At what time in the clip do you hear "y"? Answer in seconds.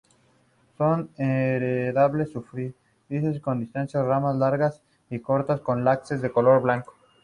5.11-5.19